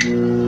Cena 0.00 0.47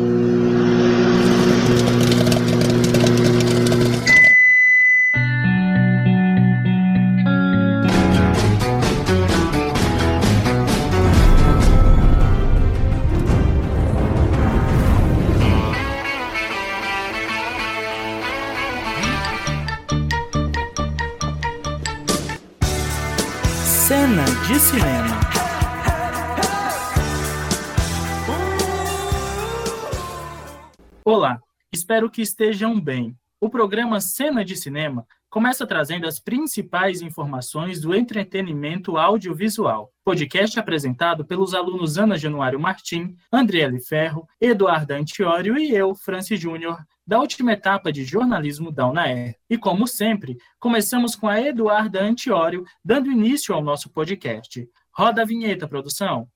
Olá, 31.02 31.40
espero 31.72 32.10
que 32.10 32.20
estejam 32.20 32.78
bem. 32.78 33.16
O 33.40 33.48
programa 33.48 34.00
Cena 34.02 34.44
de 34.44 34.54
Cinema 34.54 35.06
começa 35.30 35.66
trazendo 35.66 36.06
as 36.06 36.20
principais 36.20 37.00
informações 37.00 37.80
do 37.80 37.94
entretenimento 37.94 38.98
audiovisual. 38.98 39.90
Podcast 40.04 40.60
apresentado 40.60 41.24
pelos 41.24 41.54
alunos 41.54 41.96
Ana 41.96 42.18
Januário 42.18 42.60
Martim, 42.60 43.16
Andriele 43.32 43.80
Ferro, 43.80 44.26
Eduardo 44.38 44.92
Antiório 44.92 45.56
e 45.56 45.74
eu, 45.74 45.94
Francis 45.94 46.38
Júnior, 46.38 46.76
da 47.06 47.18
última 47.18 47.52
etapa 47.52 47.90
de 47.90 48.04
jornalismo 48.04 48.70
da 48.70 48.86
UNAER. 48.86 49.36
E 49.48 49.56
como 49.56 49.86
sempre, 49.86 50.36
começamos 50.58 51.16
com 51.16 51.28
a 51.28 51.40
Eduarda 51.40 52.02
Antiório, 52.02 52.62
dando 52.84 53.10
início 53.10 53.54
ao 53.54 53.62
nosso 53.62 53.88
podcast. 53.90 54.68
Roda 54.94 55.22
a 55.22 55.24
vinheta, 55.24 55.66
produção. 55.66 56.28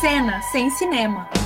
Cena 0.00 0.40
sem 0.42 0.70
cinema. 0.70 1.39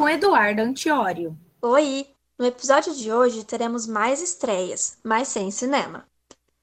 Com 0.00 0.08
Eduardo 0.08 0.62
Antiório. 0.62 1.36
Oi! 1.60 2.06
No 2.38 2.46
episódio 2.46 2.94
de 2.94 3.12
hoje 3.12 3.44
teremos 3.44 3.86
mais 3.86 4.22
estreias, 4.22 4.96
mas 5.04 5.28
sem 5.28 5.50
cinema. 5.50 6.08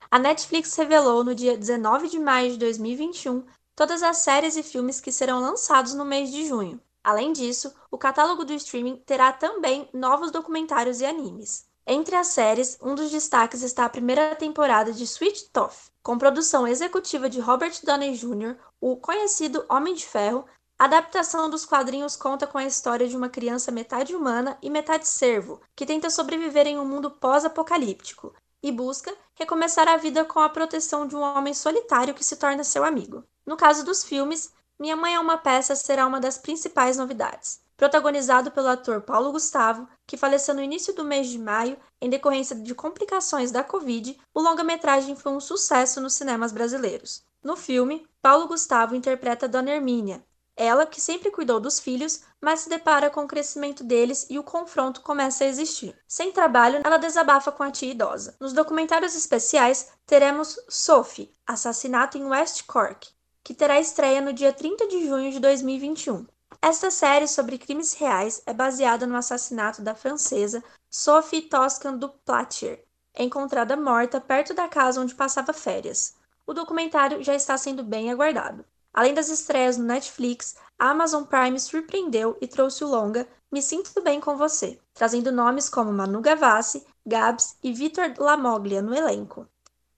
A 0.09 0.17
Netflix 0.17 0.75
revelou 0.75 1.23
no 1.23 1.35
dia 1.35 1.55
19 1.55 2.09
de 2.09 2.17
maio 2.17 2.53
de 2.53 2.57
2021 2.57 3.45
todas 3.75 4.01
as 4.01 4.17
séries 4.17 4.57
e 4.57 4.63
filmes 4.63 4.99
que 4.99 5.11
serão 5.11 5.39
lançados 5.39 5.93
no 5.93 6.03
mês 6.03 6.31
de 6.31 6.47
junho. 6.47 6.81
Além 7.03 7.31
disso, 7.31 7.71
o 7.91 7.97
catálogo 7.97 8.43
do 8.43 8.53
streaming 8.53 9.03
terá 9.05 9.31
também 9.31 9.87
novos 9.93 10.31
documentários 10.31 10.99
e 10.99 11.05
animes. 11.05 11.67
Entre 11.85 12.15
as 12.15 12.29
séries, 12.29 12.75
um 12.81 12.95
dos 12.95 13.11
destaques 13.11 13.61
está 13.61 13.85
a 13.85 13.89
primeira 13.89 14.35
temporada 14.35 14.91
de 14.91 15.03
Sweet 15.03 15.51
Tooth, 15.53 15.91
com 16.01 16.17
produção 16.17 16.67
executiva 16.67 17.29
de 17.29 17.39
Robert 17.39 17.79
Downey 17.83 18.17
Jr., 18.17 18.55
o 18.81 18.97
conhecido 18.97 19.63
Homem 19.69 19.93
de 19.93 20.07
Ferro. 20.07 20.43
A 20.79 20.85
adaptação 20.85 21.49
dos 21.49 21.65
quadrinhos 21.65 22.15
conta 22.15 22.45
com 22.45 22.59
a 22.59 22.63
história 22.63 23.07
de 23.07 23.17
uma 23.17 23.29
criança 23.29 23.71
metade 23.71 24.15
humana 24.15 24.59
e 24.61 24.69
metade 24.69 25.07
cervo, 25.07 25.59
que 25.75 25.87
tenta 25.87 26.07
sobreviver 26.07 26.67
em 26.67 26.77
um 26.77 26.85
mundo 26.85 27.09
pós-apocalíptico 27.09 28.31
e 28.61 28.71
busca 28.71 29.11
recomeçar 29.33 29.87
a 29.87 29.97
vida 29.97 30.23
com 30.23 30.39
a 30.39 30.47
proteção 30.47 31.07
de 31.07 31.15
um 31.15 31.21
homem 31.21 31.51
solitário 31.51 32.13
que 32.13 32.23
se 32.23 32.35
torna 32.35 32.63
seu 32.63 32.83
amigo. 32.83 33.23
No 33.43 33.57
caso 33.57 33.83
dos 33.83 34.03
filmes, 34.03 34.53
minha 34.77 34.95
Mãe 34.95 35.15
é 35.15 35.19
uma 35.19 35.39
peça 35.39 35.75
será 35.75 36.05
uma 36.05 36.19
das 36.19 36.37
principais 36.37 36.95
novidades. 36.95 37.59
Protagonizado 37.75 38.51
pelo 38.51 38.67
ator 38.67 39.01
Paulo 39.01 39.31
Gustavo, 39.31 39.87
que 40.05 40.15
faleceu 40.15 40.53
no 40.53 40.61
início 40.61 40.93
do 40.93 41.03
mês 41.03 41.27
de 41.27 41.39
maio 41.39 41.75
em 41.99 42.07
decorrência 42.07 42.55
de 42.55 42.75
complicações 42.75 43.51
da 43.51 43.63
Covid, 43.63 44.15
o 44.31 44.41
longa-metragem 44.41 45.15
foi 45.15 45.31
um 45.31 45.39
sucesso 45.39 45.99
nos 45.99 46.13
cinemas 46.13 46.51
brasileiros. 46.51 47.23
No 47.43 47.55
filme, 47.55 48.07
Paulo 48.21 48.47
Gustavo 48.47 48.95
interpreta 48.95 49.47
Dona 49.47 49.71
Hermínia, 49.71 50.23
ela 50.57 50.87
que 50.87 50.99
sempre 50.99 51.29
cuidou 51.29 51.59
dos 51.59 51.79
filhos, 51.79 52.23
mas 52.41 52.61
se 52.61 52.69
depara 52.69 53.11
com 53.11 53.23
o 53.23 53.27
crescimento 53.27 53.83
deles 53.83 54.25
e 54.27 54.39
o 54.39 54.43
confronto 54.43 55.01
começa 55.01 55.43
a 55.43 55.47
existir. 55.47 55.95
Sem 56.07 56.31
trabalho, 56.31 56.81
ela 56.83 56.97
desabafa 56.97 57.51
com 57.51 57.61
a 57.61 57.69
tia 57.69 57.91
idosa. 57.91 58.35
Nos 58.39 58.53
documentários 58.53 59.15
especiais, 59.15 59.89
teremos 60.05 60.59
Sophie, 60.67 61.31
Assassinato 61.45 62.17
em 62.17 62.25
West 62.25 62.65
Cork, 62.65 63.07
que 63.43 63.53
terá 63.53 63.79
estreia 63.79 64.19
no 64.19 64.33
dia 64.33 64.51
30 64.51 64.87
de 64.87 65.07
junho 65.07 65.31
de 65.31 65.39
2021. 65.39 66.25
Esta 66.59 66.89
série 66.89 67.27
sobre 67.27 67.59
crimes 67.59 67.93
reais 67.93 68.41
é 68.45 68.53
baseada 68.53 69.05
no 69.05 69.15
assassinato 69.15 69.81
da 69.83 69.93
francesa 69.93 70.63
Sophie 70.89 71.43
Toscan 71.43 71.97
du 71.97 72.09
Platier, 72.09 72.83
encontrada 73.15 73.77
morta 73.77 74.19
perto 74.19 74.53
da 74.55 74.67
casa 74.67 74.99
onde 74.99 75.13
passava 75.13 75.53
férias. 75.53 76.15
O 76.47 76.53
documentário 76.53 77.23
já 77.23 77.35
está 77.35 77.57
sendo 77.57 77.83
bem 77.83 78.11
aguardado. 78.11 78.65
Além 78.97 79.13
das 79.13 79.29
estreias 79.29 79.77
no 79.77 79.83
Netflix, 79.83 80.55
a 80.79 80.89
Amazon 80.89 81.23
Prime 81.23 81.59
surpreendeu 81.59 82.35
e 82.41 82.47
trouxe 82.47 82.83
o 82.83 82.87
longa 82.87 83.27
Me 83.51 83.61
Sinto 83.61 84.01
Bem 84.01 84.19
com 84.19 84.35
Você, 84.35 84.79
trazendo 84.91 85.31
nomes 85.31 85.69
como 85.69 85.93
Manu 85.93 86.19
Gavassi, 86.19 86.83
Gabs 87.05 87.55
e 87.61 87.71
Vitor 87.71 88.11
Lamoglia 88.17 88.81
no 88.81 88.95
elenco. 88.95 89.47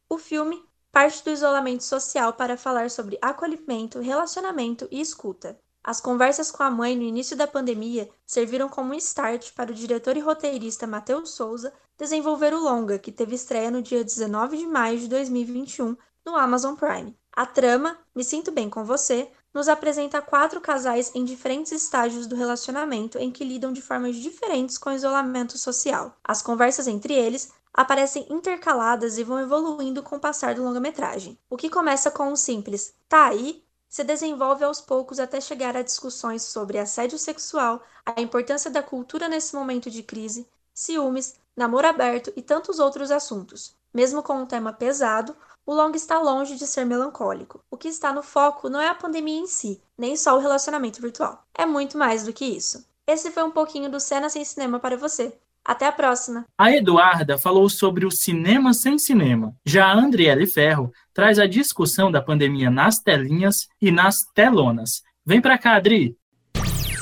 O 0.10 0.18
filme 0.18 0.62
parte 0.92 1.24
do 1.24 1.30
isolamento 1.30 1.86
social 1.86 2.34
para 2.34 2.58
falar 2.58 2.90
sobre 2.90 3.18
acolhimento, 3.22 4.02
relacionamento 4.02 4.86
e 4.92 5.00
escuta. 5.00 5.58
As 5.82 6.02
conversas 6.02 6.52
com 6.52 6.64
a 6.64 6.70
mãe 6.70 6.94
no 6.94 7.04
início 7.04 7.38
da 7.38 7.48
pandemia 7.48 8.10
serviram 8.26 8.68
como 8.68 8.92
um 8.92 8.98
start 8.98 9.54
para 9.54 9.72
o 9.72 9.74
diretor 9.74 10.18
e 10.18 10.20
roteirista 10.20 10.86
Matheus 10.86 11.32
Souza 11.36 11.72
desenvolver 11.98 12.54
o 12.54 12.60
longa, 12.60 13.00
que 13.00 13.14
teve 13.14 13.36
estreia 13.36 13.72
no 13.72 13.82
dia 13.82 14.04
19 14.04 14.58
de 14.58 14.68
maio 14.68 15.00
de 15.00 15.08
2021 15.08 15.96
no 16.26 16.36
Amazon 16.36 16.76
Prime. 16.76 17.18
A 17.32 17.46
trama, 17.46 17.98
Me 18.16 18.24
Sinto 18.24 18.52
Bem 18.52 18.70
com 18.70 18.84
Você, 18.84 19.32
nos 19.54 19.68
apresenta 19.68 20.22
quatro 20.22 20.62
casais 20.62 21.12
em 21.16 21.24
diferentes 21.24 21.72
estágios 21.72 22.28
do 22.28 22.36
relacionamento 22.36 23.18
em 23.18 23.32
que 23.32 23.44
lidam 23.44 23.74
de 23.74 23.82
formas 23.82 24.16
diferentes 24.16 24.78
com 24.78 24.90
o 24.90 24.94
isolamento 24.94 25.58
social. 25.58 26.16
As 26.24 26.42
conversas 26.42 26.88
entre 26.88 27.14
eles 27.14 27.52
aparecem 27.74 28.26
intercaladas 28.30 29.18
e 29.18 29.24
vão 29.24 29.40
evoluindo 29.40 30.04
com 30.04 30.18
o 30.18 30.20
passar 30.20 30.54
do 30.54 30.64
longa-metragem. 30.64 31.38
O 31.50 31.58
que 31.58 31.70
começa 31.70 32.12
com 32.12 32.32
um 32.32 32.36
simples 32.36 32.94
tá 33.08 33.28
aí 33.28 33.64
se 33.88 34.04
desenvolve 34.04 34.64
aos 34.64 34.80
poucos 34.80 35.20
até 35.20 35.42
chegar 35.42 35.76
a 35.76 35.82
discussões 35.82 36.44
sobre 36.44 36.78
assédio 36.78 37.18
sexual, 37.18 37.82
a 38.06 38.22
importância 38.22 38.70
da 38.70 38.84
cultura 38.84 39.28
nesse 39.28 39.56
momento 39.56 39.90
de 39.90 40.04
crise, 40.04 40.48
ciúmes, 40.74 41.36
namoro 41.58 41.88
aberto 41.88 42.32
e 42.36 42.42
tantos 42.42 42.80
outros 42.80 43.10
assuntos. 43.10 43.76
Mesmo 43.92 44.22
com 44.22 44.34
um 44.34 44.46
tema 44.46 44.72
pesado, 44.72 45.36
o 45.70 45.74
longa 45.76 45.96
está 45.96 46.20
longe 46.20 46.56
de 46.56 46.66
ser 46.66 46.84
melancólico. 46.84 47.64
O 47.70 47.78
que 47.78 47.88
está 47.88 48.12
no 48.12 48.24
foco 48.24 48.70
não 48.70 48.82
é 48.82 48.88
a 48.88 48.96
pandemia 48.96 49.40
em 49.40 49.46
si, 49.46 49.80
nem 49.96 50.18
só 50.18 50.36
o 50.36 50.40
relacionamento 50.40 51.00
virtual. 51.00 51.46
É 51.56 51.64
muito 51.64 51.96
mais 51.96 52.26
do 52.26 52.34
que 52.34 52.44
isso. 52.44 52.84
Esse 53.06 53.30
foi 53.30 53.44
um 53.44 53.52
pouquinho 53.52 53.88
do 53.88 54.00
Cena 54.00 54.30
Sem 54.30 54.44
Cinema 54.44 54.80
para 54.80 54.98
você. 54.98 55.32
Até 55.64 55.86
a 55.86 55.92
próxima. 55.92 56.44
A 56.58 56.72
Eduarda 56.72 57.38
falou 57.38 57.70
sobre 57.70 58.04
o 58.04 58.10
cinema 58.10 58.74
sem 58.74 58.98
cinema. 58.98 59.54
Já 59.64 59.86
a 59.86 59.96
Andriele 59.96 60.48
Ferro 60.48 60.92
traz 61.14 61.38
a 61.38 61.46
discussão 61.46 62.12
da 62.12 62.20
pandemia 62.20 62.72
nas 62.72 62.98
telinhas 62.98 63.68
e 63.80 63.92
nas 63.92 64.24
telonas. 64.34 65.04
Vem 65.24 65.40
pra 65.40 65.56
cá, 65.56 65.76
Adri. 65.76 66.18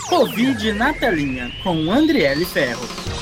Covid 0.09 0.73
na 0.73 0.93
telinha, 0.93 1.49
com 1.63 1.89
Andriele 1.89 2.43
Ferro. 2.43 3.16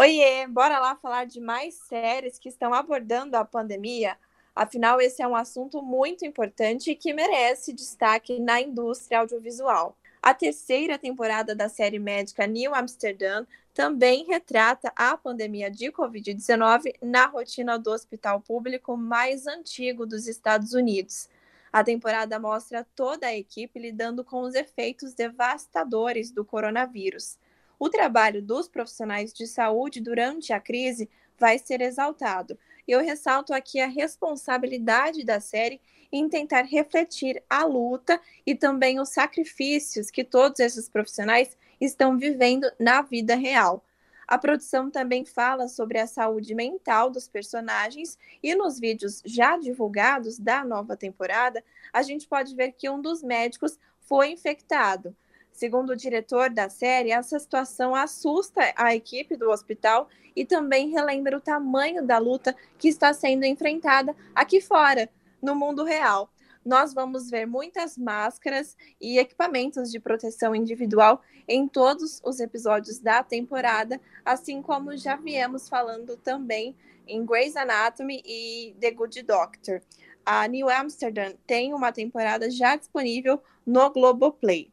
Oiê, 0.00 0.46
bora 0.46 0.78
lá 0.78 0.96
falar 0.96 1.26
de 1.26 1.38
mais 1.38 1.74
séries 1.74 2.38
que 2.38 2.48
estão 2.48 2.72
abordando 2.72 3.36
a 3.36 3.44
pandemia. 3.44 4.16
Afinal, 4.56 4.98
esse 4.98 5.20
é 5.20 5.28
um 5.28 5.36
assunto 5.36 5.82
muito 5.82 6.24
importante 6.24 6.90
e 6.90 6.96
que 6.96 7.12
merece 7.12 7.70
destaque 7.74 8.40
na 8.40 8.62
indústria 8.62 9.18
audiovisual. 9.18 9.94
A 10.22 10.32
terceira 10.32 10.96
temporada 10.96 11.54
da 11.54 11.68
série 11.68 11.98
médica 11.98 12.46
New 12.46 12.74
Amsterdam 12.74 13.46
também 13.74 14.24
retrata 14.24 14.90
a 14.96 15.18
pandemia 15.18 15.70
de 15.70 15.92
Covid-19 15.92 16.94
na 17.02 17.26
rotina 17.26 17.78
do 17.78 17.90
hospital 17.90 18.40
público 18.40 18.96
mais 18.96 19.46
antigo 19.46 20.06
dos 20.06 20.26
Estados 20.26 20.72
Unidos. 20.72 21.28
A 21.70 21.84
temporada 21.84 22.40
mostra 22.40 22.86
toda 22.96 23.26
a 23.26 23.36
equipe 23.36 23.78
lidando 23.78 24.24
com 24.24 24.40
os 24.40 24.54
efeitos 24.54 25.12
devastadores 25.12 26.30
do 26.30 26.42
coronavírus. 26.42 27.36
O 27.80 27.88
trabalho 27.88 28.42
dos 28.42 28.68
profissionais 28.68 29.32
de 29.32 29.46
saúde 29.46 30.02
durante 30.02 30.52
a 30.52 30.60
crise 30.60 31.08
vai 31.38 31.58
ser 31.58 31.80
exaltado. 31.80 32.58
Eu 32.86 33.00
ressalto 33.00 33.54
aqui 33.54 33.80
a 33.80 33.86
responsabilidade 33.86 35.24
da 35.24 35.40
série 35.40 35.80
em 36.12 36.28
tentar 36.28 36.66
refletir 36.66 37.42
a 37.48 37.64
luta 37.64 38.20
e 38.44 38.54
também 38.54 39.00
os 39.00 39.08
sacrifícios 39.08 40.10
que 40.10 40.22
todos 40.22 40.60
esses 40.60 40.90
profissionais 40.90 41.56
estão 41.80 42.18
vivendo 42.18 42.70
na 42.78 43.00
vida 43.00 43.34
real. 43.34 43.82
A 44.28 44.36
produção 44.36 44.90
também 44.90 45.24
fala 45.24 45.66
sobre 45.66 45.98
a 45.98 46.06
saúde 46.06 46.54
mental 46.54 47.08
dos 47.08 47.26
personagens 47.28 48.18
e 48.42 48.54
nos 48.54 48.78
vídeos 48.78 49.22
já 49.24 49.56
divulgados 49.56 50.38
da 50.38 50.62
nova 50.66 50.98
temporada, 50.98 51.64
a 51.94 52.02
gente 52.02 52.28
pode 52.28 52.54
ver 52.54 52.72
que 52.72 52.90
um 52.90 53.00
dos 53.00 53.22
médicos 53.22 53.78
foi 54.00 54.32
infectado. 54.32 55.16
Segundo 55.52 55.90
o 55.90 55.96
diretor 55.96 56.50
da 56.50 56.68
série, 56.68 57.10
essa 57.12 57.38
situação 57.38 57.94
assusta 57.94 58.72
a 58.76 58.94
equipe 58.94 59.36
do 59.36 59.50
hospital 59.50 60.08
e 60.34 60.44
também 60.44 60.90
relembra 60.90 61.36
o 61.36 61.40
tamanho 61.40 62.04
da 62.06 62.18
luta 62.18 62.56
que 62.78 62.88
está 62.88 63.12
sendo 63.12 63.44
enfrentada 63.44 64.14
aqui 64.34 64.60
fora, 64.60 65.08
no 65.42 65.54
mundo 65.54 65.84
real. 65.84 66.30
nós 66.64 66.92
vamos 66.92 67.30
ver 67.30 67.46
muitas 67.46 67.96
máscaras 67.96 68.76
e 69.00 69.18
equipamentos 69.18 69.90
de 69.90 69.98
proteção 69.98 70.54
individual 70.54 71.22
em 71.48 71.66
todos 71.66 72.20
os 72.22 72.38
episódios 72.38 72.98
da 72.98 73.22
temporada, 73.22 73.98
assim 74.24 74.60
como 74.60 74.96
já 74.96 75.16
viemos 75.16 75.68
falando 75.68 76.16
também 76.18 76.76
em 77.08 77.24
Grey's 77.24 77.56
Anatomy 77.56 78.22
e 78.24 78.74
The 78.78 78.90
Good 78.90 79.22
Doctor. 79.22 79.80
A 80.24 80.46
New 80.46 80.68
Amsterdam 80.68 81.34
tem 81.46 81.72
uma 81.72 81.92
temporada 81.92 82.50
já 82.50 82.76
disponível 82.76 83.42
no 83.66 83.90
Globoplay. 83.90 84.69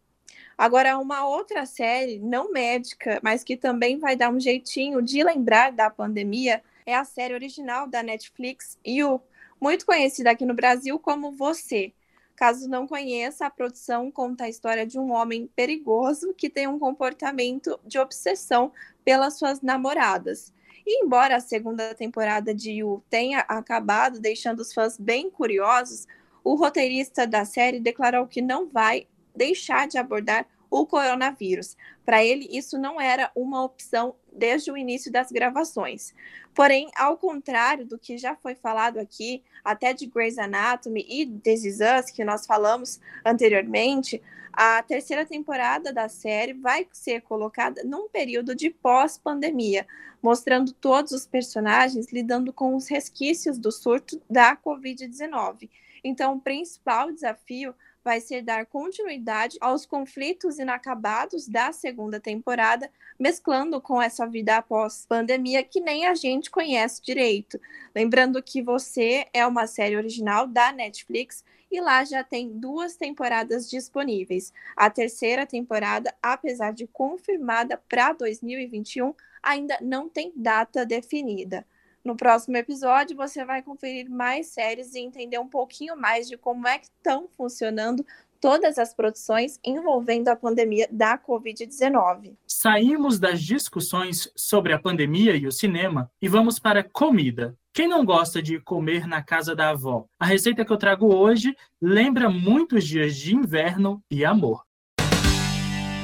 Agora, 0.57 0.97
uma 0.97 1.27
outra 1.27 1.67
série, 1.67 2.17
não 2.17 2.51
médica, 2.51 3.19
mas 3.21 3.43
que 3.43 3.55
também 3.55 3.99
vai 3.99 4.15
dar 4.15 4.31
um 4.31 4.39
jeitinho 4.39 5.03
de 5.03 5.23
lembrar 5.23 5.71
da 5.71 5.87
pandemia, 5.87 6.63
é 6.83 6.95
a 6.95 7.05
série 7.05 7.35
original 7.35 7.87
da 7.87 8.01
Netflix, 8.01 8.77
You, 8.85 9.21
muito 9.61 9.85
conhecida 9.85 10.31
aqui 10.31 10.45
no 10.45 10.55
Brasil 10.55 10.97
como 10.97 11.31
Você. 11.31 11.93
Caso 12.35 12.67
não 12.67 12.87
conheça, 12.87 13.45
a 13.45 13.51
produção 13.51 14.09
conta 14.09 14.45
a 14.45 14.49
história 14.49 14.85
de 14.85 14.97
um 14.97 15.11
homem 15.11 15.47
perigoso 15.55 16.33
que 16.33 16.49
tem 16.49 16.67
um 16.67 16.79
comportamento 16.79 17.79
de 17.85 17.99
obsessão 17.99 18.71
pelas 19.05 19.37
suas 19.37 19.61
namoradas. 19.61 20.51
E 20.85 21.03
embora 21.03 21.35
a 21.35 21.39
segunda 21.39 21.93
temporada 21.93 22.53
de 22.53 22.71
You 22.71 23.03
tenha 23.09 23.39
acabado 23.41 24.19
deixando 24.19 24.61
os 24.61 24.73
fãs 24.73 24.97
bem 24.97 25.29
curiosos, 25.29 26.07
o 26.43 26.55
roteirista 26.55 27.27
da 27.27 27.43
série 27.43 27.79
declarou 27.79 28.25
que 28.25 28.41
não 28.41 28.67
vai 28.67 29.05
deixar 29.37 29.87
de 29.87 29.97
abordar 29.97 30.47
o 30.69 30.85
coronavírus. 30.85 31.77
Para 32.05 32.23
ele, 32.23 32.47
isso 32.51 32.77
não 32.77 32.99
era 32.99 33.31
uma 33.35 33.63
opção 33.63 34.15
desde 34.31 34.71
o 34.71 34.77
início 34.77 35.11
das 35.11 35.31
gravações. 35.31 36.13
Porém, 36.53 36.89
ao 36.95 37.17
contrário 37.17 37.85
do 37.85 37.97
que 37.97 38.17
já 38.17 38.35
foi 38.35 38.55
falado 38.55 38.97
aqui, 38.97 39.43
até 39.63 39.93
de 39.93 40.07
Grey's 40.07 40.37
Anatomy 40.37 41.05
e 41.07 41.25
This 41.25 41.65
Is 41.65 41.79
Us, 41.79 42.11
que 42.11 42.25
nós 42.25 42.45
falamos 42.45 42.99
anteriormente, 43.23 44.21
a 44.51 44.81
terceira 44.81 45.23
temporada 45.23 45.93
da 45.93 46.09
série 46.09 46.53
vai 46.53 46.87
ser 46.91 47.21
colocada 47.21 47.83
num 47.83 48.09
período 48.09 48.55
de 48.55 48.71
pós-pandemia, 48.71 49.85
mostrando 50.21 50.73
todos 50.73 51.11
os 51.11 51.27
personagens 51.27 52.11
lidando 52.11 52.51
com 52.51 52.75
os 52.75 52.87
resquícios 52.87 53.59
do 53.59 53.71
surto 53.71 54.19
da 54.27 54.57
Covid-19. 54.57 55.69
Então, 56.03 56.35
o 56.35 56.41
principal 56.41 57.11
desafio 57.11 57.75
vai 58.07 58.21
ser 58.21 58.41
dar 58.41 58.65
continuidade 58.65 59.57
aos 59.59 59.85
conflitos 59.85 60.59
inacabados 60.59 61.45
da 61.45 61.73
segunda 61.73 62.21
temporada, 62.21 62.89
mesclando 63.19 63.81
com 63.81 64.01
essa 64.01 64.25
vida 64.25 64.55
após 64.55 65.05
pandemia 65.05 65.61
que 65.61 65.81
nem 65.81 66.07
a 66.07 66.15
gente 66.15 66.49
conhece 66.49 67.01
direito. 67.03 67.59
Lembrando 67.93 68.41
que 68.41 68.61
você 68.61 69.25
é 69.33 69.45
uma 69.45 69.67
série 69.67 69.97
original 69.97 70.47
da 70.47 70.71
Netflix 70.71 71.43
e 71.69 71.81
lá 71.81 72.05
já 72.05 72.23
tem 72.23 72.57
duas 72.57 72.95
temporadas 72.95 73.69
disponíveis. 73.69 74.53
A 74.73 74.89
terceira 74.89 75.45
temporada, 75.45 76.15
apesar 76.23 76.71
de 76.71 76.87
confirmada 76.87 77.75
para 77.89 78.13
2021, 78.13 79.13
ainda 79.43 79.77
não 79.81 80.07
tem 80.07 80.31
data 80.33 80.85
definida. 80.85 81.67
No 82.07 82.15
próximo 82.15 82.55
episódio, 82.55 83.17
você 83.17 83.43
vai 83.43 83.61
conferir 83.61 84.09
mais 84.09 84.47
séries 84.47 84.95
e 84.95 84.99
entender 84.99 85.39
um 85.39 85.49
pouquinho 85.49 85.97
mais 85.97 86.25
de 86.25 86.37
como 86.37 86.65
é 86.65 86.79
que 86.79 86.85
estão 86.85 87.27
funcionando 87.35 88.05
todas 88.39 88.77
as 88.77 88.93
produções 88.93 89.59
envolvendo 89.61 90.29
a 90.29 90.35
pandemia 90.37 90.87
da 90.89 91.17
Covid-19. 91.17 92.37
Saímos 92.47 93.19
das 93.19 93.41
discussões 93.41 94.31
sobre 94.37 94.71
a 94.71 94.79
pandemia 94.79 95.35
e 95.35 95.45
o 95.47 95.51
cinema 95.51 96.09
e 96.21 96.29
vamos 96.29 96.59
para 96.59 96.81
comida. 96.81 97.53
Quem 97.73 97.89
não 97.89 98.05
gosta 98.05 98.41
de 98.41 98.57
comer 98.61 99.05
na 99.05 99.21
casa 99.21 99.53
da 99.53 99.71
avó? 99.71 100.05
A 100.17 100.25
receita 100.25 100.63
que 100.63 100.71
eu 100.71 100.77
trago 100.77 101.13
hoje 101.13 101.53
lembra 101.81 102.29
muitos 102.29 102.87
dias 102.87 103.17
de 103.17 103.35
inverno 103.35 104.01
e 104.09 104.23
amor. 104.23 104.63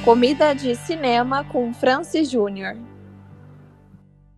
Comida 0.04 0.52
de 0.52 0.76
cinema 0.76 1.44
com 1.44 1.72
Francis 1.72 2.30
Júnior. 2.30 2.76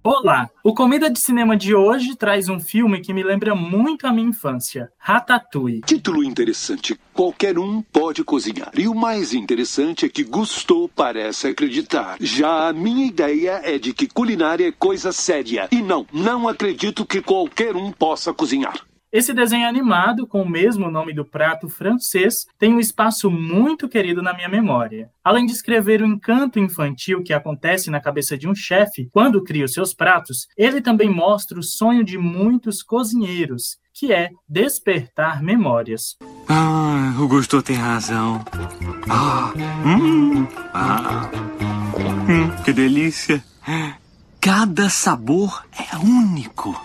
Olá! 0.08 0.48
O 0.62 0.72
Comida 0.72 1.10
de 1.10 1.18
Cinema 1.18 1.56
de 1.56 1.74
hoje 1.74 2.14
traz 2.14 2.48
um 2.48 2.60
filme 2.60 3.00
que 3.00 3.12
me 3.12 3.24
lembra 3.24 3.56
muito 3.56 4.06
a 4.06 4.12
minha 4.12 4.28
infância, 4.28 4.88
Ratatouille. 4.96 5.80
Título 5.80 6.22
interessante. 6.22 6.96
Qualquer 7.12 7.58
um 7.58 7.82
pode 7.82 8.22
cozinhar. 8.22 8.70
E 8.78 8.86
o 8.86 8.94
mais 8.94 9.34
interessante 9.34 10.06
é 10.06 10.08
que 10.08 10.22
Gusteau 10.22 10.88
parece 10.88 11.48
acreditar. 11.48 12.18
Já 12.20 12.68
a 12.68 12.72
minha 12.72 13.04
ideia 13.04 13.60
é 13.64 13.80
de 13.80 13.92
que 13.92 14.06
culinária 14.06 14.68
é 14.68 14.70
coisa 14.70 15.10
séria. 15.10 15.68
E 15.72 15.82
não, 15.82 16.06
não 16.12 16.46
acredito 16.46 17.04
que 17.04 17.20
qualquer 17.20 17.74
um 17.74 17.90
possa 17.90 18.32
cozinhar. 18.32 18.86
Esse 19.16 19.32
desenho 19.32 19.66
animado, 19.66 20.26
com 20.26 20.42
o 20.42 20.48
mesmo 20.48 20.90
nome 20.90 21.14
do 21.14 21.24
prato 21.24 21.70
francês, 21.70 22.44
tem 22.58 22.74
um 22.74 22.78
espaço 22.78 23.30
muito 23.30 23.88
querido 23.88 24.20
na 24.20 24.34
minha 24.34 24.46
memória. 24.46 25.08
Além 25.24 25.46
de 25.46 25.52
escrever 25.52 26.02
o 26.02 26.06
encanto 26.06 26.58
infantil 26.58 27.22
que 27.22 27.32
acontece 27.32 27.90
na 27.90 27.98
cabeça 27.98 28.36
de 28.36 28.46
um 28.46 28.54
chefe 28.54 29.08
quando 29.10 29.42
cria 29.42 29.64
os 29.64 29.72
seus 29.72 29.94
pratos, 29.94 30.46
ele 30.54 30.82
também 30.82 31.08
mostra 31.08 31.58
o 31.58 31.62
sonho 31.62 32.04
de 32.04 32.18
muitos 32.18 32.82
cozinheiros, 32.82 33.78
que 33.94 34.12
é 34.12 34.28
despertar 34.46 35.42
memórias. 35.42 36.18
Ah, 36.46 37.16
o 37.18 37.26
Gusto 37.26 37.62
tem 37.62 37.76
razão. 37.76 38.44
Ah, 39.08 39.50
hum, 39.86 40.46
ah, 40.74 41.30
hum, 42.28 42.62
que 42.62 42.70
delícia. 42.70 43.42
Cada 44.38 44.90
sabor 44.90 45.64
é 45.72 45.96
único. 45.96 46.78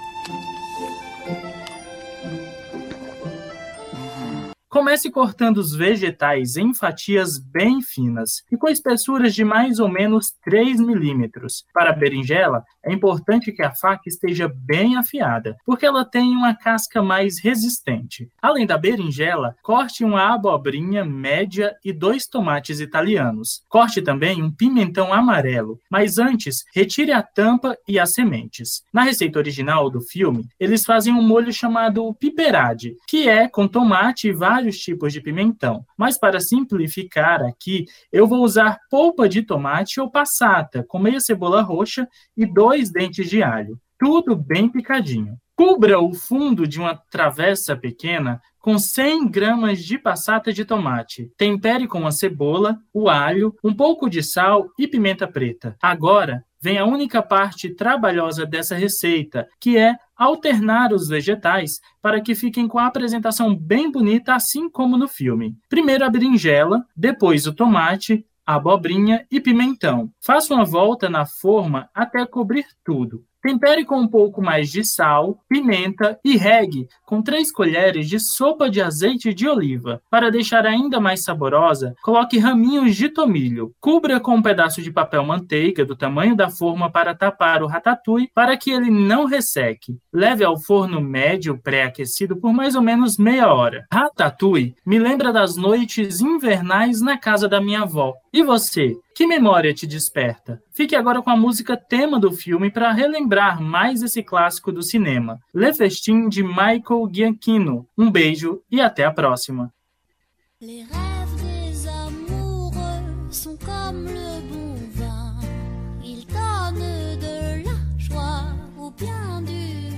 Comece 4.71 5.11
cortando 5.11 5.57
os 5.57 5.75
vegetais 5.75 6.55
em 6.55 6.73
fatias 6.73 7.37
bem 7.37 7.81
finas 7.81 8.41
e 8.49 8.55
com 8.55 8.69
espessuras 8.69 9.35
de 9.35 9.43
mais 9.43 9.79
ou 9.79 9.89
menos 9.89 10.31
3 10.45 10.79
milímetros. 10.79 11.65
Para 11.73 11.89
a 11.89 11.93
berinjela, 11.93 12.63
é 12.83 12.91
importante 12.91 13.51
que 13.51 13.61
a 13.61 13.73
faca 13.73 14.03
esteja 14.07 14.47
bem 14.47 14.97
afiada, 14.97 15.55
porque 15.65 15.85
ela 15.85 16.03
tem 16.03 16.35
uma 16.35 16.55
casca 16.55 17.01
mais 17.01 17.39
resistente. 17.39 18.29
Além 18.41 18.65
da 18.65 18.77
berinjela, 18.77 19.55
corte 19.61 20.03
uma 20.03 20.33
abobrinha 20.33 21.05
média 21.05 21.75
e 21.83 21.93
dois 21.93 22.25
tomates 22.25 22.79
italianos. 22.79 23.61
Corte 23.69 24.01
também 24.01 24.41
um 24.41 24.51
pimentão 24.51 25.13
amarelo, 25.13 25.79
mas 25.89 26.17
antes, 26.17 26.63
retire 26.73 27.11
a 27.11 27.21
tampa 27.21 27.77
e 27.87 27.99
as 27.99 28.13
sementes. 28.13 28.83
Na 28.91 29.03
receita 29.03 29.39
original 29.39 29.89
do 29.89 30.01
filme, 30.01 30.47
eles 30.59 30.83
fazem 30.83 31.13
um 31.13 31.21
molho 31.21 31.53
chamado 31.53 32.13
piperade, 32.15 32.95
que 33.07 33.29
é 33.29 33.47
com 33.47 33.67
tomate 33.67 34.27
e 34.27 34.33
vários 34.33 34.77
tipos 34.79 35.13
de 35.13 35.21
pimentão, 35.21 35.85
mas 35.97 36.17
para 36.17 36.39
simplificar 36.39 37.41
aqui, 37.43 37.85
eu 38.11 38.27
vou 38.27 38.43
usar 38.43 38.79
polpa 38.89 39.27
de 39.27 39.41
tomate 39.41 39.99
ou 39.99 40.09
passata, 40.09 40.83
com 40.87 40.99
meia 40.99 41.19
cebola 41.19 41.61
roxa 41.61 42.07
e 42.35 42.45
dois 42.45 42.70
dentes 42.91 43.29
de 43.29 43.43
alho, 43.43 43.79
tudo 43.99 44.35
bem 44.35 44.69
picadinho. 44.69 45.37
Cubra 45.55 45.99
o 45.99 46.13
fundo 46.13 46.65
de 46.65 46.79
uma 46.79 46.95
travessa 46.95 47.75
pequena 47.75 48.41
com 48.59 48.77
100 48.77 49.29
gramas 49.29 49.83
de 49.83 49.97
passata 49.97 50.53
de 50.53 50.63
tomate. 50.63 51.31
Tempere 51.37 51.87
com 51.87 52.05
a 52.07 52.11
cebola, 52.11 52.79
o 52.93 53.09
alho, 53.09 53.55
um 53.63 53.73
pouco 53.73 54.09
de 54.09 54.23
sal 54.23 54.69
e 54.77 54.87
pimenta 54.87 55.27
preta. 55.27 55.75
Agora, 55.81 56.43
vem 56.61 56.77
a 56.77 56.85
única 56.85 57.23
parte 57.23 57.73
trabalhosa 57.73 58.45
dessa 58.45 58.75
receita, 58.75 59.47
que 59.59 59.77
é 59.77 59.95
alternar 60.15 60.93
os 60.93 61.07
vegetais 61.07 61.79
para 62.01 62.21
que 62.21 62.35
fiquem 62.35 62.67
com 62.67 62.77
a 62.77 62.85
apresentação 62.85 63.55
bem 63.55 63.91
bonita, 63.91 64.35
assim 64.35 64.69
como 64.69 64.95
no 64.95 65.07
filme. 65.07 65.55
Primeiro 65.67 66.05
a 66.05 66.09
berinjela, 66.09 66.85
depois 66.95 67.47
o 67.47 67.53
tomate, 67.53 68.23
abobrinha 68.45 69.25
e 69.31 69.39
pimentão. 69.39 70.11
Faça 70.21 70.53
uma 70.53 70.65
volta 70.65 71.09
na 71.09 71.25
forma 71.25 71.89
até 71.93 72.25
cobrir 72.25 72.65
tudo. 72.83 73.25
Tempere 73.41 73.83
com 73.83 73.99
um 73.99 74.07
pouco 74.07 74.41
mais 74.41 74.69
de 74.69 74.83
sal, 74.83 75.39
pimenta 75.49 76.19
e 76.23 76.37
regue 76.37 76.87
com 77.05 77.21
3 77.21 77.51
colheres 77.51 78.07
de 78.07 78.19
sopa 78.19 78.69
de 78.69 78.81
azeite 78.81 79.33
de 79.33 79.47
oliva. 79.47 80.01
Para 80.09 80.29
deixar 80.29 80.65
ainda 80.65 80.99
mais 80.99 81.23
saborosa, 81.23 81.95
coloque 82.03 82.37
raminhos 82.37 82.95
de 82.95 83.09
tomilho. 83.09 83.73
Cubra 83.79 84.19
com 84.19 84.35
um 84.35 84.41
pedaço 84.41 84.81
de 84.81 84.91
papel 84.91 85.23
manteiga 85.25 85.83
do 85.83 85.95
tamanho 85.95 86.35
da 86.35 86.49
forma 86.49 86.91
para 86.91 87.15
tapar 87.15 87.63
o 87.63 87.67
ratatouille 87.67 88.29
para 88.33 88.55
que 88.55 88.69
ele 88.69 88.91
não 88.91 89.25
resseque. 89.25 89.97
Leve 90.13 90.43
ao 90.43 90.59
forno 90.59 91.01
médio 91.01 91.57
pré-aquecido 91.57 92.35
por 92.35 92.53
mais 92.53 92.75
ou 92.75 92.81
menos 92.81 93.17
meia 93.17 93.51
hora. 93.51 93.87
Ratatouille 93.91 94.75
me 94.85 94.99
lembra 94.99 95.33
das 95.33 95.55
noites 95.55 96.21
invernais 96.21 97.01
na 97.01 97.17
casa 97.17 97.47
da 97.47 97.59
minha 97.59 97.81
avó. 97.81 98.13
E 98.31 98.43
você? 98.43 98.95
Que 99.21 99.27
memória 99.27 99.71
te 99.71 99.85
desperta? 99.85 100.59
Fique 100.71 100.95
agora 100.95 101.21
com 101.21 101.29
a 101.29 101.37
música 101.37 101.77
tema 101.77 102.19
do 102.19 102.31
filme 102.31 102.71
para 102.71 102.91
relembrar 102.91 103.61
mais 103.61 104.01
esse 104.01 104.23
clássico 104.23 104.71
do 104.71 104.81
cinema. 104.81 105.39
Le 105.53 105.71
Festin 105.75 106.27
de 106.27 106.41
Michael 106.41 107.07
Giacchino. 107.13 107.87
Um 107.95 108.09
beijo 108.09 108.63
e 108.71 108.81
até 108.81 109.05
a 109.05 109.11
próxima. 109.11 109.71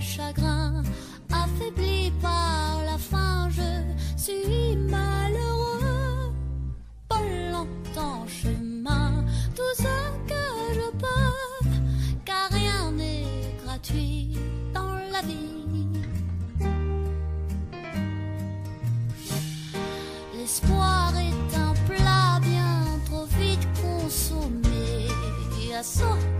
Chagrin. 0.01 0.83
Affaibli 1.31 2.11
par 2.21 2.83
la 2.85 2.97
je 3.49 4.21
suis 4.21 4.75
malheureux, 4.75 5.42
à 25.83 26.32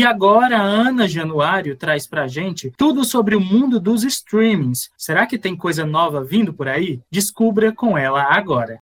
E 0.00 0.02
agora 0.02 0.56
a 0.56 0.62
Ana 0.62 1.06
Januário 1.06 1.76
traz 1.76 2.06
pra 2.06 2.26
gente 2.26 2.72
tudo 2.74 3.04
sobre 3.04 3.36
o 3.36 3.40
mundo 3.40 3.78
dos 3.78 4.02
streamings. 4.02 4.88
Será 4.96 5.26
que 5.26 5.36
tem 5.36 5.54
coisa 5.54 5.84
nova 5.84 6.24
vindo 6.24 6.54
por 6.54 6.66
aí? 6.68 7.02
Descubra 7.10 7.70
com 7.70 7.98
ela 7.98 8.22
agora. 8.22 8.80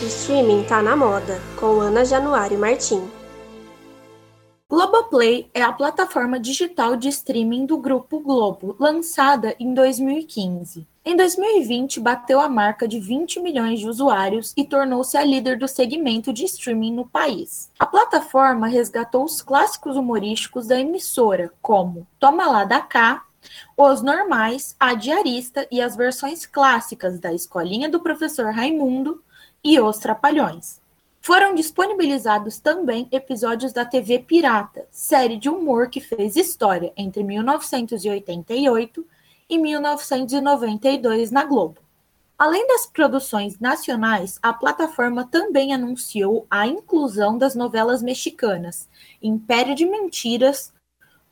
Streaming 0.00 0.62
tá 0.62 0.80
na 0.84 0.94
moda, 0.94 1.42
com 1.58 1.80
Ana 1.80 2.04
Januário 2.04 2.60
Martim. 2.60 3.02
Globoplay 4.70 5.50
é 5.52 5.62
a 5.62 5.72
plataforma 5.72 6.38
digital 6.38 6.94
de 6.94 7.08
streaming 7.08 7.66
do 7.66 7.78
Grupo 7.78 8.20
Globo, 8.20 8.76
lançada 8.78 9.56
em 9.58 9.74
2015. 9.74 10.86
Em 11.08 11.14
2020, 11.14 12.00
bateu 12.00 12.40
a 12.40 12.48
marca 12.48 12.88
de 12.88 12.98
20 12.98 13.38
milhões 13.38 13.78
de 13.78 13.88
usuários 13.88 14.52
e 14.56 14.64
tornou-se 14.64 15.16
a 15.16 15.24
líder 15.24 15.56
do 15.56 15.68
segmento 15.68 16.32
de 16.32 16.44
streaming 16.44 16.94
no 16.94 17.06
país. 17.06 17.70
A 17.78 17.86
plataforma 17.86 18.66
resgatou 18.66 19.22
os 19.22 19.40
clássicos 19.40 19.94
humorísticos 19.96 20.66
da 20.66 20.80
emissora, 20.80 21.52
como 21.62 22.08
Toma 22.18 22.46
Lá 22.46 22.64
da 22.64 22.80
Cá, 22.80 23.24
Os 23.76 24.02
Normais, 24.02 24.74
A 24.80 24.94
Diarista 24.94 25.64
e 25.70 25.80
as 25.80 25.94
versões 25.94 26.44
clássicas 26.44 27.20
da 27.20 27.32
Escolinha 27.32 27.88
do 27.88 28.00
Professor 28.00 28.52
Raimundo 28.52 29.22
e 29.62 29.78
Os 29.80 29.98
Trapalhões. 29.98 30.80
Foram 31.20 31.54
disponibilizados 31.54 32.58
também 32.58 33.06
episódios 33.12 33.72
da 33.72 33.84
TV 33.84 34.18
Pirata, 34.18 34.88
série 34.90 35.36
de 35.36 35.48
humor 35.48 35.88
que 35.88 36.00
fez 36.00 36.34
história 36.34 36.92
entre 36.96 37.22
1988 37.22 39.06
e 39.48 39.58
1992 39.58 41.30
na 41.30 41.44
Globo. 41.44 41.80
Além 42.38 42.66
das 42.68 42.86
produções 42.86 43.58
nacionais, 43.58 44.38
a 44.42 44.52
plataforma 44.52 45.24
também 45.24 45.72
anunciou 45.72 46.46
a 46.50 46.66
inclusão 46.66 47.38
das 47.38 47.54
novelas 47.54 48.02
mexicanas 48.02 48.88
Império 49.22 49.74
de 49.74 49.86
Mentiras, 49.86 50.72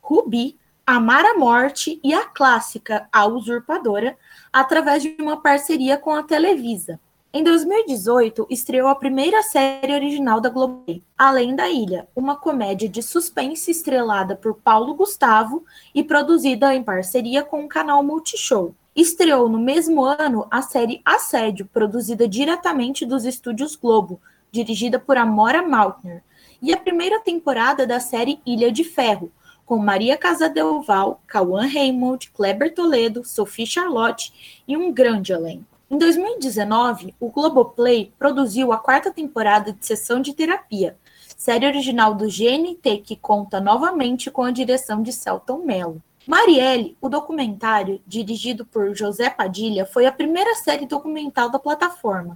Rubi, 0.01 0.57
Amar 0.85 1.25
a 1.25 1.37
Morte 1.37 1.99
e 2.03 2.13
a 2.13 2.25
clássica 2.25 3.07
A 3.11 3.25
Usurpadora, 3.25 4.17
através 4.51 5.03
de 5.03 5.15
uma 5.19 5.41
parceria 5.41 5.97
com 5.97 6.11
a 6.11 6.23
Televisa. 6.23 6.99
Em 7.37 7.43
2018, 7.43 8.47
estreou 8.49 8.87
a 8.87 8.95
primeira 8.95 9.43
série 9.43 9.93
original 9.93 10.39
da 10.39 10.47
Globo, 10.47 10.85
Além 11.17 11.53
da 11.53 11.69
Ilha, 11.69 12.07
uma 12.15 12.37
comédia 12.37 12.87
de 12.87 13.03
suspense 13.03 13.69
estrelada 13.71 14.37
por 14.37 14.53
Paulo 14.53 14.93
Gustavo 14.93 15.65
e 15.93 16.01
produzida 16.01 16.73
em 16.73 16.81
parceria 16.81 17.43
com 17.43 17.65
o 17.65 17.67
canal 17.67 18.01
Multishow. 18.01 18.73
Estreou 18.95 19.49
no 19.49 19.59
mesmo 19.59 20.05
ano 20.05 20.47
a 20.49 20.61
série 20.61 21.01
Assédio, 21.03 21.65
produzida 21.65 22.25
diretamente 22.25 23.05
dos 23.05 23.25
estúdios 23.25 23.75
Globo, 23.75 24.21
dirigida 24.49 24.97
por 24.97 25.17
Amora 25.17 25.61
Maltner, 25.61 26.23
e 26.61 26.73
a 26.73 26.77
primeira 26.77 27.19
temporada 27.19 27.85
da 27.85 27.99
série 27.99 28.39
Ilha 28.45 28.71
de 28.71 28.85
Ferro, 28.85 29.29
com 29.65 29.77
Maria 29.77 30.15
Casadelval, 30.15 31.21
Cauã 31.27 31.67
Raymond, 31.67 32.31
Kleber 32.31 32.73
Toledo, 32.73 33.25
Sophie 33.25 33.67
Charlotte 33.67 34.63
e 34.65 34.77
um 34.77 34.89
grande 34.89 35.33
elenco. 35.33 35.74
Em 35.89 35.99
2019, 35.99 37.13
o 37.19 37.29
Globoplay 37.29 38.11
produziu 38.17 38.73
a 38.73 38.77
quarta 38.77 39.11
temporada 39.11 39.71
de 39.71 39.85
Sessão 39.85 40.19
de 40.19 40.33
Terapia, 40.33 40.97
série 41.37 41.67
original 41.67 42.15
do 42.15 42.25
GNT 42.25 43.03
que 43.03 43.15
conta 43.15 43.61
novamente 43.61 44.31
com 44.31 44.41
a 44.41 44.49
direção 44.49 45.03
de 45.03 45.13
Celton 45.13 45.59
Mello. 45.59 46.01
Marielle, 46.25 46.97
o 46.99 47.07
documentário, 47.07 48.01
dirigido 48.07 48.65
por 48.65 48.95
José 48.95 49.29
Padilha, 49.29 49.85
foi 49.85 50.07
a 50.07 50.11
primeira 50.11 50.55
série 50.55 50.87
documental 50.87 51.51
da 51.51 51.59
plataforma. 51.59 52.35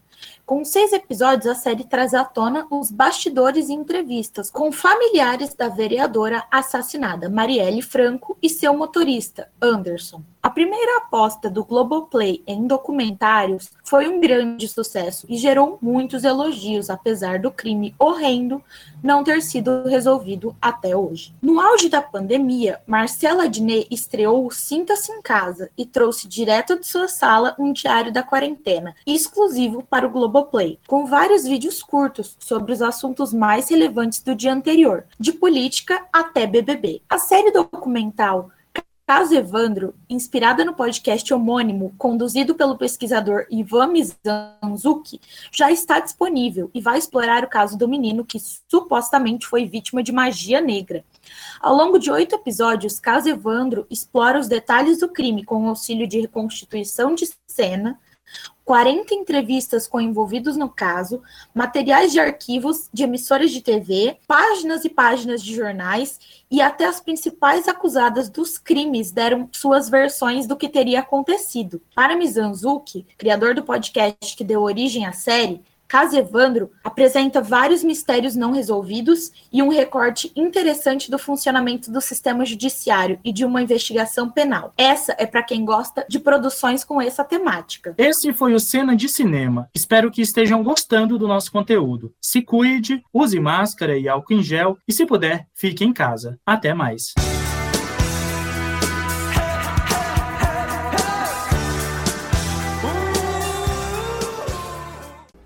Com 0.49 0.65
seis 0.65 0.91
episódios, 0.93 1.45
a 1.45 1.53
série 1.53 1.83
traz 1.83 2.11
à 2.11 2.25
tona 2.25 2.65
os 2.71 2.89
bastidores 2.89 3.69
e 3.69 3.73
entrevistas 3.73 4.49
com 4.49 4.71
familiares 4.71 5.53
da 5.53 5.67
vereadora 5.69 6.43
assassinada, 6.49 7.29
Marielle 7.29 7.83
Franco, 7.83 8.35
e 8.41 8.49
seu 8.49 8.75
motorista, 8.75 9.47
Anderson. 9.61 10.23
A 10.41 10.49
primeira 10.49 10.99
aposta 10.99 11.49
do 11.49 11.65
Globoplay 11.65 12.41
em 12.47 12.65
documentários 12.65 13.71
foi 13.83 14.07
um 14.07 14.21
grande 14.21 14.69
sucesso 14.69 15.27
e 15.27 15.37
gerou 15.37 15.77
muitos 15.81 16.23
elogios, 16.23 16.89
apesar 16.89 17.39
do 17.39 17.51
crime 17.51 17.93
horrendo 17.99 18.63
não 19.03 19.21
ter 19.21 19.41
sido 19.41 19.83
resolvido 19.83 20.55
até 20.61 20.95
hoje. 20.95 21.35
No 21.41 21.59
auge 21.59 21.89
da 21.89 22.01
pandemia, 22.01 22.79
Marcela 22.87 23.49
Diné 23.49 23.83
estreou 23.91 24.49
Sinta-se 24.49 25.11
em 25.11 25.21
Casa 25.21 25.69
e 25.77 25.85
trouxe 25.85 26.25
direto 26.25 26.79
de 26.79 26.87
sua 26.87 27.09
sala 27.09 27.53
um 27.59 27.73
diário 27.73 28.11
da 28.11 28.23
quarentena, 28.23 28.95
exclusivo 29.05 29.83
para 29.83 30.07
o 30.07 30.09
Globoplay, 30.09 30.38
com 30.87 31.05
vários 31.05 31.43
vídeos 31.43 31.83
curtos 31.83 32.35
sobre 32.39 32.71
os 32.71 32.81
assuntos 32.81 33.33
mais 33.33 33.69
relevantes 33.69 34.21
do 34.21 34.35
dia 34.35 34.53
anterior, 34.53 35.05
de 35.19 35.33
política 35.33 36.05
até 36.13 36.45
BBB. 36.47 37.01
A 37.09 37.17
série 37.17 37.51
documental 37.51 38.51
Caso 39.09 39.33
Evandro, 39.33 39.95
inspirada 40.07 40.63
no 40.63 40.75
podcast 40.75 41.33
homônimo 41.33 41.95
conduzido 41.97 42.53
pelo 42.53 42.77
pesquisador 42.77 43.47
Ivan 43.49 43.87
Mizanzuki, 43.87 45.19
já 45.51 45.71
está 45.71 45.99
disponível 45.99 46.69
e 46.75 46.79
vai 46.79 46.99
explorar 46.99 47.43
o 47.43 47.49
caso 47.49 47.75
do 47.75 47.87
menino 47.87 48.23
que 48.23 48.37
supostamente 48.69 49.47
foi 49.47 49.65
vítima 49.65 50.03
de 50.03 50.11
magia 50.11 50.61
negra. 50.61 51.03
Ao 51.59 51.73
longo 51.73 51.97
de 51.97 52.11
oito 52.11 52.35
episódios, 52.35 52.99
Caso 52.99 53.27
Evandro 53.27 53.87
explora 53.89 54.39
os 54.39 54.47
detalhes 54.47 54.99
do 54.99 55.09
crime 55.09 55.43
com 55.43 55.67
auxílio 55.67 56.05
de 56.05 56.19
reconstituição 56.19 57.15
de 57.15 57.27
cena, 57.47 57.99
40 58.69 59.15
entrevistas 59.15 59.87
com 59.87 59.99
envolvidos 59.99 60.55
no 60.55 60.69
caso, 60.69 61.23
materiais 61.55 62.11
de 62.11 62.19
arquivos 62.19 62.87
de 62.93 63.03
emissoras 63.03 63.49
de 63.49 63.61
TV, 63.61 64.19
páginas 64.27 64.85
e 64.85 64.89
páginas 64.89 65.41
de 65.41 65.55
jornais 65.55 66.19
e 66.51 66.61
até 66.61 66.85
as 66.85 66.99
principais 66.99 67.67
acusadas 67.67 68.29
dos 68.29 68.59
crimes 68.59 69.11
deram 69.11 69.49
suas 69.51 69.89
versões 69.89 70.45
do 70.45 70.55
que 70.55 70.69
teria 70.69 70.99
acontecido. 70.99 71.81
Para 71.95 72.15
Mizanzuki, 72.15 73.07
criador 73.17 73.55
do 73.55 73.63
podcast 73.63 74.37
que 74.37 74.43
deu 74.43 74.61
origem 74.61 75.05
à 75.05 75.13
série, 75.13 75.63
Caso 75.89 76.15
Evandro 76.15 76.69
apresenta 76.83 77.41
vários 77.41 77.83
mistérios 77.83 78.35
não 78.35 78.51
resolvidos 78.51 79.31
e 79.51 79.63
um 79.63 79.69
recorte 79.69 80.31
interessante 80.35 81.09
do 81.09 81.17
funcionamento 81.17 81.91
do 81.91 81.99
sistema 81.99 82.45
judiciário 82.45 83.19
e 83.25 83.33
de 83.33 83.43
uma 83.43 83.59
investigação 83.59 84.29
penal. 84.29 84.71
Essa 84.77 85.15
é 85.17 85.25
para 85.25 85.41
quem 85.41 85.65
gosta 85.65 86.05
de 86.07 86.19
produções 86.19 86.83
com 86.83 87.01
essa 87.01 87.23
temática. 87.23 87.95
Esse 87.97 88.31
foi 88.31 88.53
o 88.53 88.59
Cena 88.59 88.95
de 88.95 89.09
Cinema. 89.09 89.67
Espero 89.73 90.11
que 90.11 90.21
estejam 90.21 90.63
gostando 90.63 91.17
do 91.17 91.27
nosso 91.27 91.51
conteúdo. 91.51 92.13
Se 92.21 92.43
cuide, 92.43 93.03
use 93.11 93.39
máscara 93.39 93.97
e 93.97 94.07
álcool 94.07 94.35
em 94.35 94.43
gel 94.43 94.77
e, 94.87 94.93
se 94.93 95.07
puder, 95.07 95.47
fique 95.55 95.83
em 95.83 95.91
casa. 95.91 96.37
Até 96.45 96.71
mais. 96.71 97.15